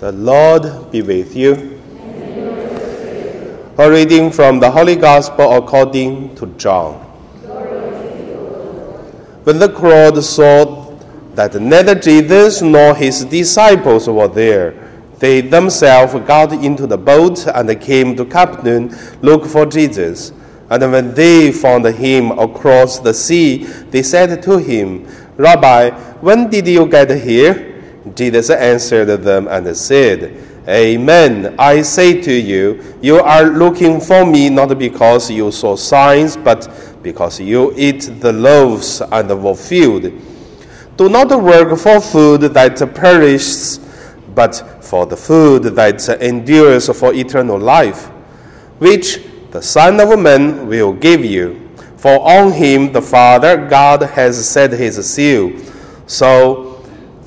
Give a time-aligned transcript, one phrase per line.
[0.00, 1.78] The Lord be with you.
[3.76, 6.94] A reading from the Holy Gospel according to John.
[9.44, 10.96] When the crowd saw
[11.34, 14.72] that neither Jesus nor his disciples were there,
[15.18, 20.32] they themselves got into the boat and came to Capernaum, look for Jesus.
[20.70, 25.06] And when they found him across the sea, they said to him,
[25.36, 25.90] Rabbi,
[26.22, 27.69] when did you get here?
[28.14, 31.54] Jesus answered them and said, Amen.
[31.58, 36.68] I say to you, you are looking for me not because you saw signs, but
[37.02, 40.12] because you eat the loaves and were filled.
[40.96, 43.78] Do not work for food that perishes,
[44.34, 48.06] but for the food that endures for eternal life,
[48.78, 51.68] which the Son of Man will give you.
[51.96, 55.52] For on him the Father God has set his seal.
[56.06, 56.69] So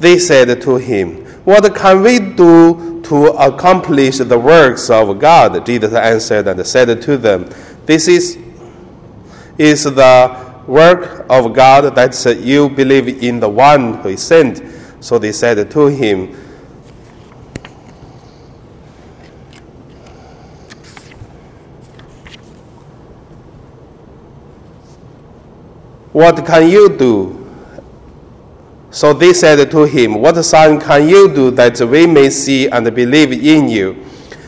[0.04, 5.66] they said to him, What can we do to accomplish the works of God?
[5.66, 7.50] Jesus answered and said to them,
[7.86, 8.38] This is,
[9.58, 14.62] is the work of God that you believe in the one who is sent.
[15.00, 16.36] So they said to him,
[26.12, 27.43] What can you do?
[28.94, 32.94] So they said to him, What sign can you do that we may see and
[32.94, 33.94] believe in you?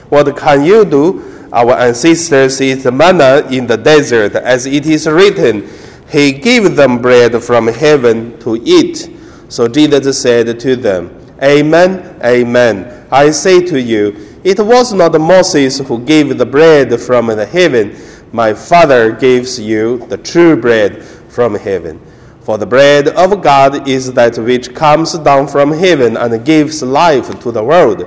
[0.09, 1.49] What can you do?
[1.51, 5.67] Our ancestors ate manna in the desert, as it is written,
[6.11, 9.09] He gave them bread from heaven to eat.
[9.49, 11.09] So Jesus said to them,
[11.41, 13.07] Amen, amen.
[13.11, 17.97] I say to you, it was not Moses who gave the bread from the heaven.
[18.31, 21.99] My Father gives you the true bread from heaven.
[22.45, 27.39] For the bread of God is that which comes down from heaven and gives life
[27.39, 28.05] to the world.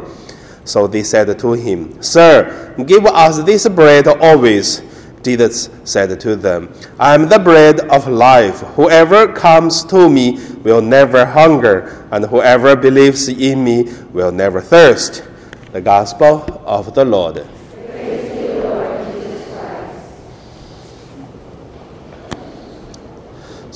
[0.62, 4.81] So they said to him, Sir, give us this bread always.
[5.25, 8.60] Jesus said to them, I am the bread of life.
[8.76, 15.25] Whoever comes to me will never hunger, and whoever believes in me will never thirst.
[15.72, 17.44] The Gospel of the Lord.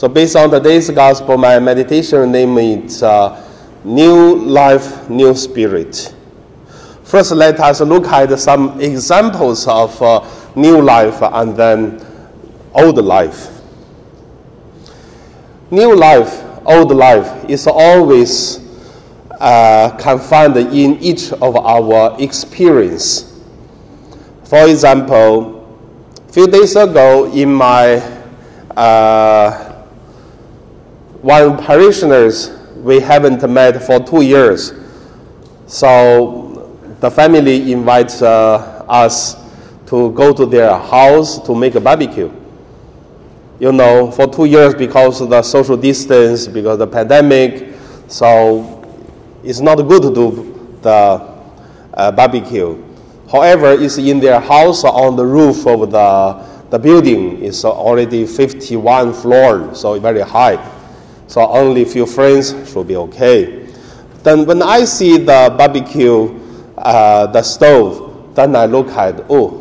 [0.02, 3.40] So, based on today's gospel, my meditation name is uh,
[3.84, 6.12] New Life, New Spirit.
[7.04, 12.04] First, let us look at some examples of uh, new life and then
[12.74, 13.46] old life.
[15.70, 18.58] New life, old life is always
[19.38, 23.40] uh, confined in each of our experience.
[24.42, 25.62] For example,
[26.28, 28.02] a few days ago in my
[28.76, 29.71] uh,
[31.22, 34.72] one parishioners we haven't met for two years.
[35.68, 39.36] So the family invites uh, us
[39.86, 42.30] to go to their house to make a barbecue.
[43.60, 47.72] You know, for two years because of the social distance, because of the pandemic,
[48.08, 48.82] so
[49.44, 50.90] it's not good to do the
[51.94, 52.82] uh, barbecue.
[53.30, 57.44] However, it's in their house on the roof of the, the building.
[57.44, 60.58] It's already 51 floor, so very high
[61.26, 63.66] so only a few friends should be okay.
[64.22, 66.38] Then when I see the barbecue,
[66.78, 69.58] uh, the stove, then I look at, oh,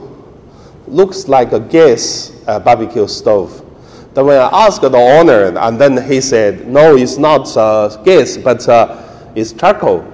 [0.88, 3.66] looks like a gas uh, barbecue stove.
[4.14, 8.38] Then when I asked the owner, and then he said, no, it's not uh, gas,
[8.38, 10.06] but uh, it's charcoal.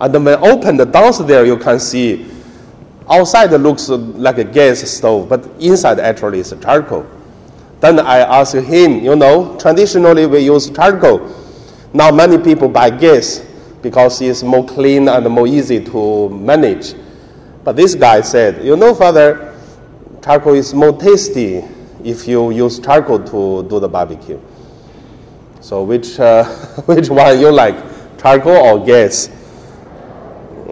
[0.00, 2.30] And then when I open the downstairs, there you can see
[3.08, 7.06] outside it looks like a gas stove, but inside actually is charcoal.
[7.84, 11.20] Then I asked him, you know, traditionally we use charcoal.
[11.92, 13.44] Now many people buy gas
[13.82, 16.94] because it's more clean and more easy to manage.
[17.62, 19.54] But this guy said, you know, Father,
[20.24, 21.62] charcoal is more tasty
[22.02, 24.40] if you use charcoal to do the barbecue.
[25.60, 26.44] So which, uh,
[26.86, 27.76] which one you like,
[28.18, 29.28] charcoal or gas?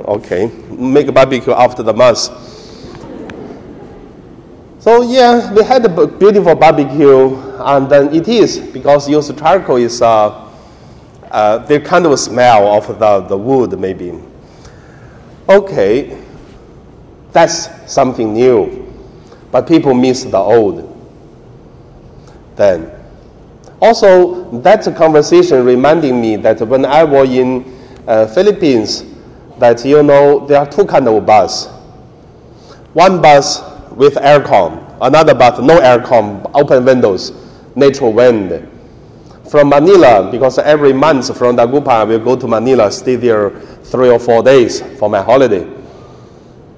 [0.08, 2.30] Okay, make a barbecue after the mass.
[4.82, 10.02] So yeah, we had a beautiful barbecue, and then it is because used charcoal is
[10.02, 10.50] uh,
[11.30, 14.12] uh, the kind of smell of the, the wood maybe.
[15.48, 16.20] Okay,
[17.30, 18.92] that's something new,
[19.52, 20.88] but people miss the old.
[22.56, 22.90] Then,
[23.80, 27.72] also that conversation reminding me that when I was in
[28.08, 29.04] uh, Philippines,
[29.60, 31.68] that you know there are two kind of bus.
[32.94, 37.32] One bus with aircon, another bus no aircon, open windows,
[37.74, 38.68] natural wind.
[39.52, 43.50] from Manila, because every month from Dagupan I will go to Manila, stay there
[43.84, 45.68] three or four days for my holiday.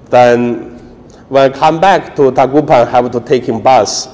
[0.09, 0.77] Then
[1.29, 4.09] when I come back to Dagupan, I have to take in bus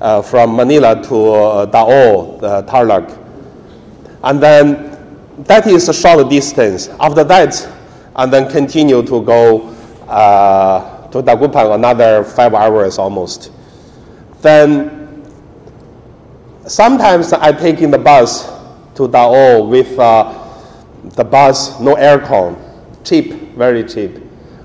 [0.00, 3.16] uh, from Manila to uh, Dao, uh, Tarlac.
[4.24, 6.88] And then that is a short distance.
[6.98, 7.68] After that,
[8.16, 9.68] and then continue to go
[10.08, 13.50] uh, to Dagupan another five hours almost.
[14.42, 15.24] Then
[16.66, 18.46] sometimes I take in the bus
[18.94, 20.36] to Dao with uh,
[21.16, 22.56] the bus, no aircon,
[23.04, 24.16] cheap, very cheap.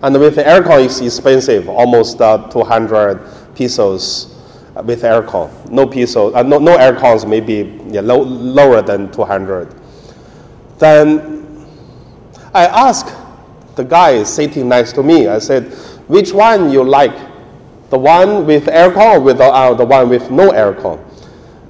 [0.01, 4.35] And with aircon, it's expensive, almost uh, 200 pesos
[4.83, 5.69] with aircon.
[5.71, 9.73] No pesos, uh, no, no aircons, maybe yeah, low, lower than 200.
[10.77, 11.65] Then
[12.53, 13.15] I asked
[13.75, 15.73] the guy sitting next to me, I said,
[16.07, 17.15] which one you like?
[17.89, 20.99] The one with aircon or uh, the one with no aircon?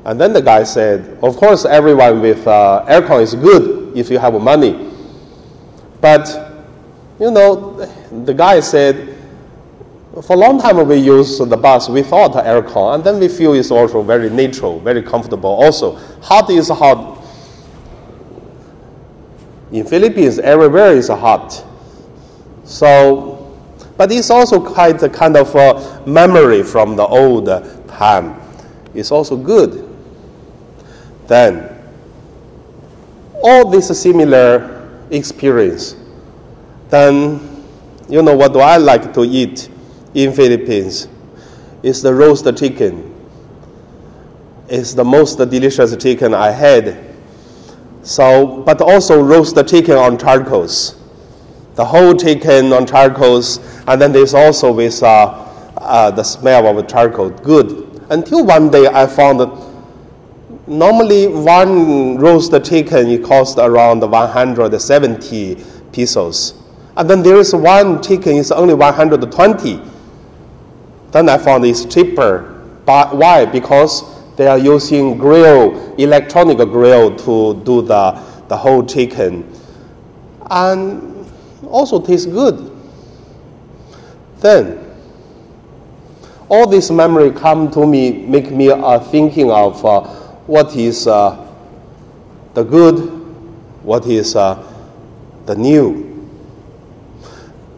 [0.06, 4.20] And then the guy said, of course, everyone with uh, aircon is good if you
[4.20, 4.92] have money.
[6.00, 6.28] But,
[7.20, 7.86] you know,
[8.24, 9.18] the guy said,
[10.24, 13.72] for a long time we use the bus without aircon, and then we feel it's
[13.72, 15.50] also very natural, very comfortable.
[15.50, 17.22] Also, hot is hot.
[19.72, 21.66] In Philippines, everywhere is hot.
[22.64, 23.35] So,
[23.98, 27.48] but it's also quite a kind of a memory from the old
[27.88, 28.40] time.
[28.94, 29.88] It's also good.
[31.28, 31.72] Then,
[33.42, 35.96] all this similar experience,
[36.90, 37.64] then,
[38.10, 39.70] you know, what do I like to eat?
[40.16, 41.08] in Philippines
[41.84, 43.14] It's the roast chicken.
[44.68, 47.14] It's the most delicious chicken I had.
[48.02, 50.96] So, but also roast chicken on charcoals.
[51.76, 55.46] The whole chicken on charcoals, and then there's also with uh,
[55.78, 57.30] uh, the smell of charcoal.
[57.30, 58.02] Good.
[58.10, 59.50] Until one day I found that
[60.68, 66.54] normally one roast chicken it costs around 170 pesos.
[66.98, 69.82] And then there is one chicken is only 120
[71.16, 72.42] then I found it's cheaper.
[72.86, 73.46] But why?
[73.46, 74.04] Because
[74.36, 79.50] they are using grill, electronic grill to do the, the whole chicken.
[80.52, 81.15] And
[81.68, 82.72] also tastes good.
[84.40, 84.82] Then,
[86.50, 90.02] all this memory come to me, make me uh, thinking of uh,
[90.48, 91.52] what is uh,
[92.54, 93.00] the good,
[93.84, 94.62] what is uh,
[95.46, 96.04] the new.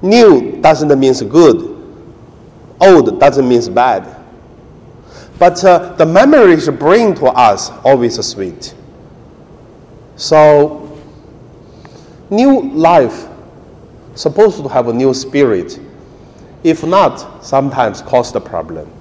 [0.02, 1.78] New doesn't mean good
[2.80, 4.16] old doesn't mean bad.
[5.40, 8.74] But uh, the memories bring to us always sweet.
[10.16, 11.00] So,
[12.30, 13.28] new life
[14.18, 15.80] supposed to have a new spirit.
[16.64, 18.92] If not, sometimes cause the problem.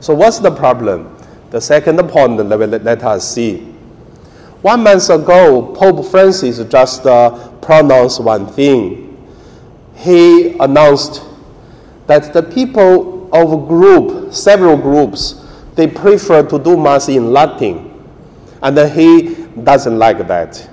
[0.00, 1.16] So, what's the problem?
[1.50, 3.58] The second point let, let us see.
[4.62, 9.08] One month ago, Pope Francis just uh, pronounced one thing.
[9.96, 11.22] He announced
[12.06, 17.88] that the people of a group, several groups, they prefer to do Mass in Latin.
[18.62, 20.68] And he doesn't like that.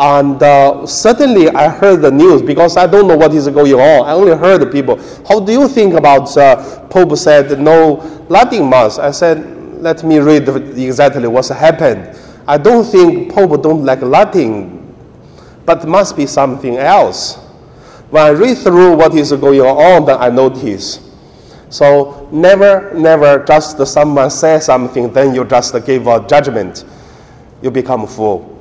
[0.00, 4.06] And uh, suddenly I heard the news because I don't know what is going on.
[4.06, 4.96] I only heard people.
[5.26, 7.96] How do you think about uh, Pope said no
[8.28, 8.98] Latin Mass?
[8.98, 12.16] I said, let me read exactly what's happened.
[12.46, 14.94] I don't think Pope don't like Latin,
[15.66, 17.34] but must be something else.
[18.10, 21.08] When I read through what is going on, then I notice
[21.70, 26.84] so never, never just someone say something, then you just give a judgment.
[27.60, 28.57] You become a fool.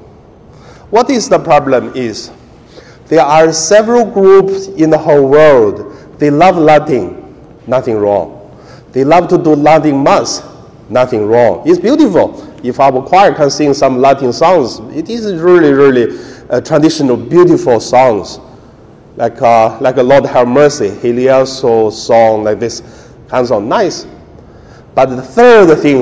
[0.89, 2.32] What is the problem is
[3.08, 5.94] there are several groups in the whole world.
[6.20, 7.36] They love Latin,
[7.67, 8.34] nothing wrong.
[8.91, 10.44] They love to do Latin mass,
[10.89, 11.63] nothing wrong.
[11.65, 12.44] It's beautiful.
[12.63, 17.79] If our choir can sing some Latin songs, it is really, really uh, traditional, beautiful
[17.79, 18.39] songs
[19.17, 20.89] like uh, like a Lord have mercy.
[20.89, 21.27] He
[21.91, 22.82] song like this
[23.27, 24.06] kinds of nice.
[24.96, 26.01] But the third thing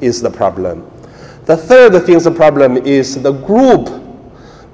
[0.00, 0.90] is the problem.
[1.44, 4.03] The third thing the problem is the group.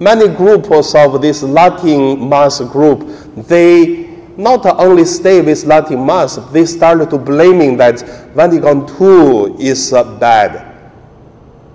[0.00, 6.64] Many groups of this Latin mass group, they not only stay with Latin mass, they
[6.64, 8.00] start to blaming that
[8.34, 10.74] Vatican II is uh, bad.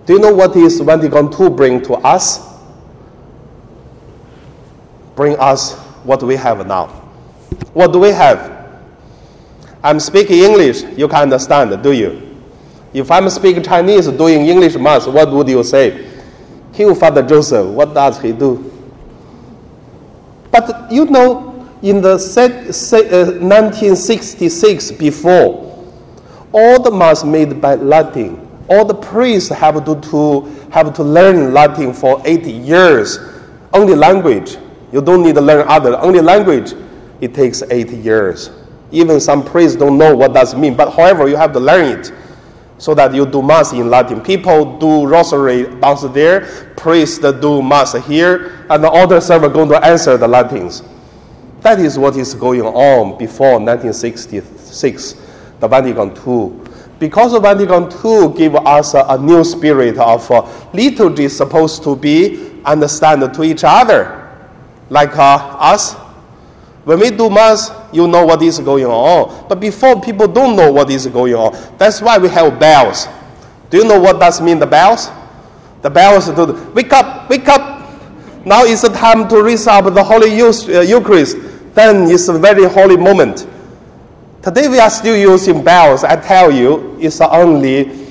[0.08, 2.40] Do you know what is Vatican II bring to us?
[5.16, 6.88] Bring us what we have now.
[7.74, 8.54] What do we have?
[9.84, 12.36] I'm speaking English, you can understand, do you?
[12.92, 16.15] If I'm speaking Chinese doing English mass, what would you say?
[16.76, 18.70] Kill Father Joseph, what does he do?
[20.52, 25.88] But you know, in the 1966 uh, before,
[26.52, 30.42] all the mass made by Latin, All the priests have to, to,
[30.72, 33.20] have to learn Latin for eight years.
[33.72, 34.58] Only language.
[34.92, 35.96] You don't need to learn other.
[36.00, 36.74] Only language,
[37.22, 38.50] it takes eight years.
[38.92, 40.76] Even some priests don't know what does mean.
[40.76, 42.12] But however, you have to learn it
[42.78, 44.22] so that you do mass in Latin.
[44.22, 50.18] People do rosary downstairs, priests do mass here, and the altar server going to answer
[50.18, 50.84] the Latins.
[51.62, 55.16] That is what is going on before 1966,
[55.60, 56.54] the Vatican II.
[57.00, 62.62] Because Vatican II give us a, a new spirit of uh, liturgy supposed to be
[62.66, 64.32] understand to each other,
[64.90, 65.96] like uh, us.
[66.86, 69.48] When we do mass, you know what is going on.
[69.50, 71.78] But before, people don't know what is going on.
[71.80, 73.08] That's why we have bells.
[73.72, 75.10] Do you know what does mean the bells?
[75.82, 77.90] The bells do wake up, wake up.
[78.46, 81.38] Now is the time to raise up the Holy uh, Eucharist.
[81.74, 83.48] Then it's a very holy moment.
[84.44, 86.04] Today we are still using bells.
[86.04, 88.06] I tell you, it's only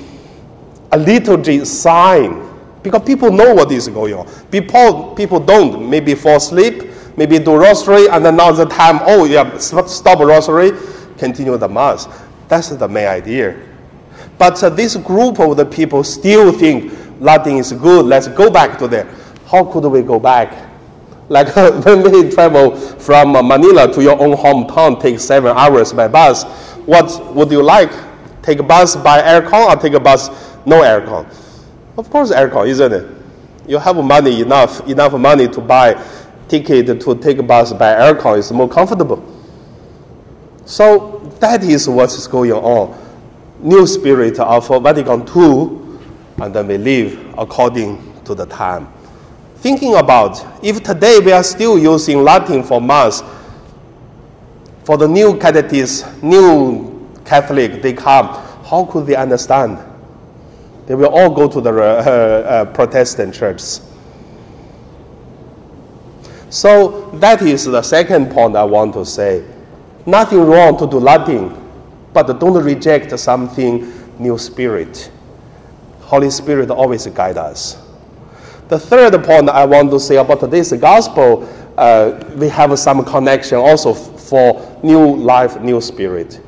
[0.91, 2.43] a liturgy sign
[2.83, 4.27] because people know what is going on.
[4.51, 5.89] People, people don't.
[5.89, 6.83] Maybe fall asleep
[7.17, 10.71] maybe do rosary, and then now the time, oh, yeah, stop rosary,
[11.17, 12.07] continue the mass.
[12.47, 13.59] That's the main idea.
[14.37, 18.05] But uh, this group of the people still think Latin is good.
[18.05, 19.07] Let's go back to there.
[19.47, 20.63] How could we go back?
[21.27, 21.55] Like
[21.85, 26.43] when we travel from Manila to your own hometown, take seven hours by bus.
[26.85, 27.89] What would you like?
[28.43, 30.29] Take a bus by aircon or take a bus
[30.67, 31.25] no aircon?
[31.97, 33.07] Of course, aircon, isn't it?
[33.67, 35.93] You have money enough, enough money to buy
[36.47, 39.23] ticket to take a bus by aircon is more comfortable.
[40.65, 43.01] So that is what is going on.
[43.59, 45.79] New spirit of Vatican II,
[46.43, 48.87] and then we live according to the time.
[49.57, 53.23] Thinking about if today we are still using Latin for Mass,
[54.83, 58.27] for the new catechists, new Catholic, they come,
[58.65, 59.79] how could they understand?
[60.85, 63.81] They will all go to the uh, uh, Protestant churches.
[66.55, 69.43] So that is the second point I want to say.
[70.05, 71.53] Nothing wrong to do Latin,
[72.13, 75.11] but don't reject something new spirit.
[75.99, 77.77] Holy Spirit always guide us.
[78.69, 81.43] The third point I want to say about today's gospel,
[81.77, 86.39] uh, we have some connection also for new life, new spirit.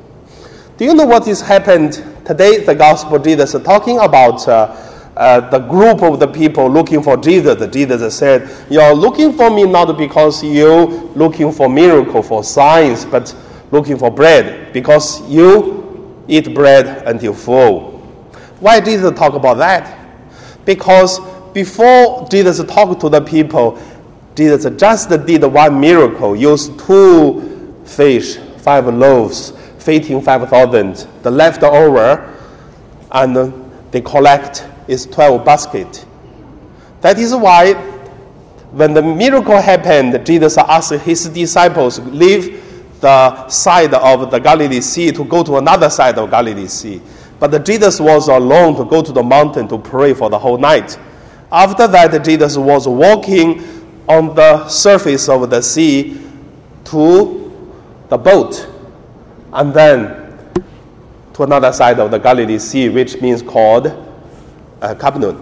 [0.78, 2.64] Do you know what is happened today?
[2.64, 4.87] The gospel Jesus talking about uh,
[5.18, 9.64] uh, the group of the people looking for Jesus, Jesus said, You're looking for me
[9.64, 13.34] not because you looking for miracle, for signs, but
[13.72, 17.98] looking for bread, because you eat bread until full.
[18.60, 19.98] Why Jesus talk about that?
[20.64, 21.18] Because
[21.52, 23.82] before Jesus talked to the people,
[24.36, 32.36] Jesus just did one miracle, used two fish, five loaves, feeding 5,000, the leftover,
[33.10, 33.52] and
[33.90, 36.04] they collect is 12 basket.
[37.02, 37.74] That is why
[38.72, 42.64] when the miracle happened, Jesus asked his disciples leave
[43.00, 47.00] the side of the Galilee Sea to go to another side of Galilee Sea.
[47.38, 50.98] But Jesus was alone to go to the mountain to pray for the whole night.
[51.50, 53.62] After that, Jesus was walking
[54.08, 56.20] on the surface of the sea
[56.84, 57.70] to
[58.08, 58.68] the boat
[59.52, 60.34] and then
[61.34, 64.07] to another side of the Galilee Sea, which means called
[64.80, 65.36] uh, Capernaum.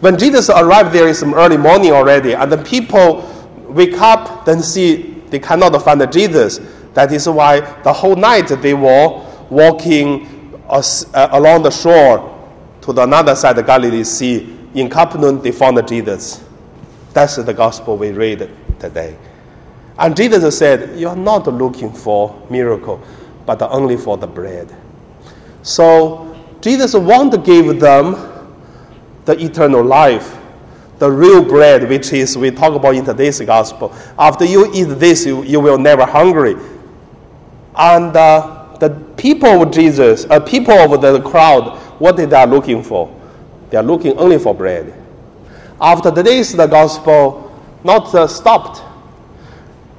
[0.00, 3.30] When Jesus arrived there, it's early morning already, and the people
[3.68, 6.60] wake up, then see they cannot find Jesus.
[6.94, 12.30] That is why the whole night they were walking uh, along the shore
[12.82, 14.58] to the another side of Galilee Sea.
[14.74, 16.44] In Capernaum, they found Jesus.
[17.12, 19.16] That's the gospel we read today.
[19.98, 23.00] And Jesus said, You are not looking for miracle,
[23.46, 24.74] but only for the bread.
[25.62, 28.14] So Jesus want to give them
[29.24, 30.36] the eternal life,
[30.98, 33.92] the real bread, which is we talk about in today's gospel.
[34.18, 36.56] After you eat this, you, you will never hungry.
[37.76, 42.82] And uh, the people of Jesus, uh, people of the crowd, what they are looking
[42.82, 43.14] for?
[43.70, 44.94] They are looking only for bread.
[45.80, 47.50] After today's the gospel
[47.82, 48.82] not uh, stopped,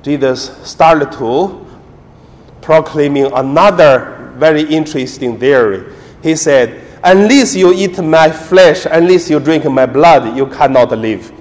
[0.04, 1.66] Jesus started to
[2.62, 5.94] proclaiming another very interesting theory.
[6.22, 11.32] He said, Unless you eat my flesh, unless you drink my blood, you cannot live.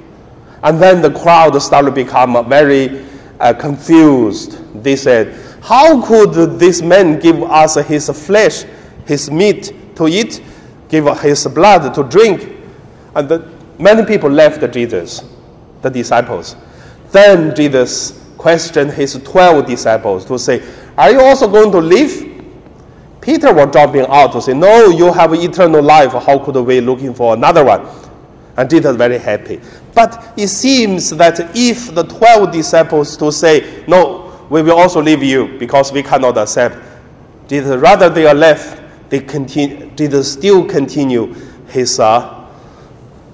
[0.63, 3.07] And then the crowd started to become very
[3.41, 4.61] uh, confused.
[4.83, 8.65] They said, How could this man give us his flesh,
[9.07, 10.43] his meat to eat,
[10.91, 12.47] give his blood to drink?
[13.15, 15.25] And the, many people left Jesus,
[15.81, 16.57] the disciples.
[17.11, 20.63] Then Jesus questioned his 12 disciples to say,
[20.99, 22.34] Are you also going to leave?
[23.25, 26.13] Peter was jumping out to say, No, you have eternal life.
[26.13, 27.87] How could we looking for another one?
[28.59, 29.63] And Jesus very happy.
[29.95, 35.23] But it seems that if the 12 disciples to say, No, we will also leave
[35.23, 36.77] you because we cannot accept,
[37.49, 41.33] Jesus, rather they are left, they continue, Jesus still continue
[41.69, 42.47] his uh,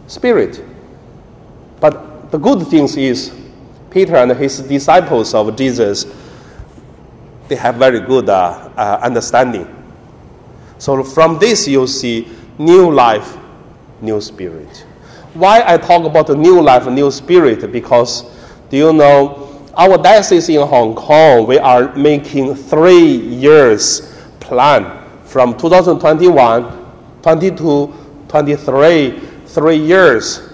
[0.07, 0.65] spirit.
[1.81, 3.35] But the good thing is,
[3.91, 6.07] Peter and his disciples of Jesus,
[7.49, 9.79] they have very good uh, uh, understanding.
[10.81, 12.27] So from this you see
[12.59, 13.37] new life,
[14.01, 14.87] new spirit.
[15.35, 17.71] Why I talk about the new life, new spirit?
[17.71, 18.25] Because
[18.71, 24.11] do you know our diocese in Hong Kong, we are making three years
[24.41, 27.95] plan from 2021, 22,
[28.27, 30.49] 23, three years.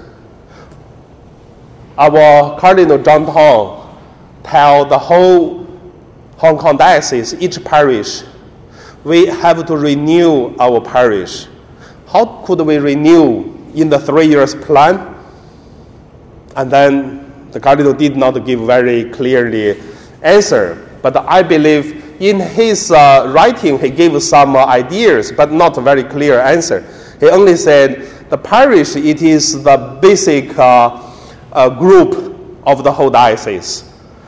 [1.96, 3.96] Our Cardinal John Tong
[4.42, 5.66] tell the whole
[6.38, 8.22] Hong Kong diocese, each parish,
[9.06, 11.46] we have to renew our parish.
[12.08, 15.14] How could we renew in the three years plan?
[16.56, 19.80] And then the cardinal did not give very clearly
[20.22, 20.88] answer.
[21.02, 25.80] But I believe in his uh, writing he gave some uh, ideas, but not a
[25.80, 26.82] very clear answer.
[27.20, 31.00] He only said the parish it is the basic uh,
[31.52, 33.84] uh group of the whole diocese.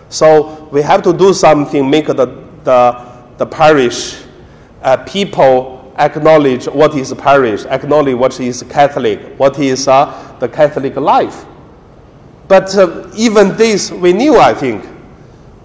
[0.09, 2.27] So we have to do something, make the,
[2.63, 3.05] the,
[3.39, 4.28] the parish
[4.83, 10.97] uh, people acknowledge what is parish, acknowledge what is Catholic, what is uh, the Catholic
[10.97, 11.45] life.
[12.47, 14.87] But uh, even this we knew, I think.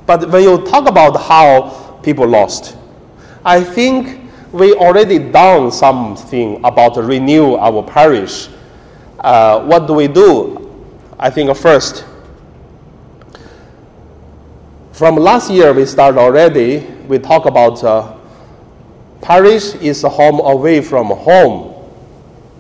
[0.06, 2.76] But when you talk about how people lost,
[3.46, 8.50] I think we already done something about renew our parish.
[9.20, 10.60] Uh, what do we do?
[11.18, 12.06] I think first,
[14.92, 16.80] from last year we started already.
[17.08, 18.14] We talk about uh,
[19.24, 21.74] Parish is home away from home.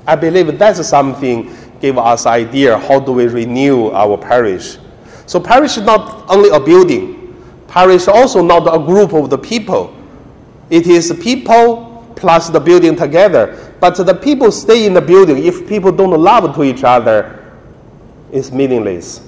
[0.07, 4.77] I believe that's something give us idea how do we renew our parish.
[5.25, 7.35] So parish is not only a building.
[7.67, 9.93] Parish also not a group of the people.
[10.69, 13.75] It is people plus the building together.
[13.81, 15.43] But the people stay in the building.
[15.43, 17.43] If people don't love to each other,
[18.31, 19.21] it's meaningless.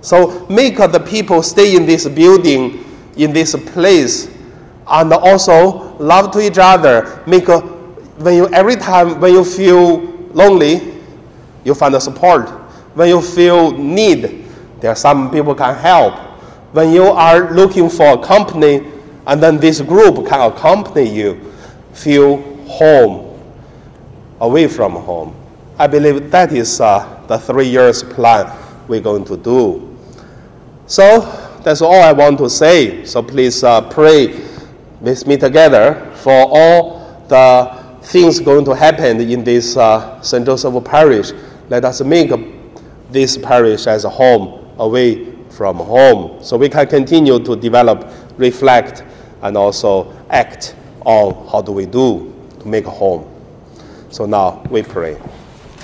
[0.00, 2.86] So make the people stay in this building,
[3.18, 4.30] in this place,
[4.90, 7.22] and also love to each other.
[7.26, 10.00] Make a, when you every time when you feel
[10.34, 10.94] lonely,
[11.64, 12.48] you find the support.
[12.94, 14.44] When you feel need,
[14.80, 16.14] there are some people can help.
[16.72, 18.86] When you are looking for a company,
[19.26, 21.52] and then this group can accompany you,
[21.92, 23.38] feel home,
[24.40, 25.34] away from home.
[25.78, 28.56] I believe that is uh, the three years plan
[28.88, 29.96] we're going to do.
[30.86, 31.20] So
[31.62, 33.04] that's all I want to say.
[33.04, 34.49] So please uh, pray
[35.00, 40.44] with me together for all the things going to happen in this uh, St.
[40.44, 41.32] Joseph parish.
[41.68, 42.30] Let us make
[43.10, 49.04] this parish as a home away from home so we can continue to develop, reflect,
[49.42, 53.28] and also act on how do we do to make a home.
[54.10, 55.18] So now we pray.